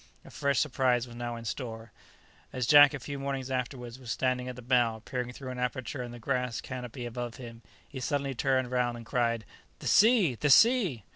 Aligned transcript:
A 0.25 0.31
fresh 0.31 0.57
surprise 0.57 1.05
was 1.05 1.15
now 1.15 1.35
in 1.35 1.45
store. 1.45 1.91
As 2.51 2.65
Jack, 2.65 2.95
a 2.95 2.99
few 2.99 3.19
mornings 3.19 3.51
afterwards, 3.51 3.99
was 3.99 4.09
standing 4.09 4.47
at 4.47 4.55
the 4.55 4.63
bow 4.63 4.99
peering 5.05 5.31
through 5.31 5.51
an 5.51 5.59
aperture 5.59 6.01
in 6.01 6.09
the 6.11 6.17
grass 6.17 6.59
canopy 6.59 7.05
above 7.05 7.35
him, 7.35 7.61
he 7.87 7.99
suddenly 7.99 8.33
turned 8.33 8.71
round 8.71 8.97
and 8.97 9.05
cried, 9.05 9.45
"The 9.77 9.85
sea! 9.85 10.33
the 10.33 10.49
sea!" 10.49 11.03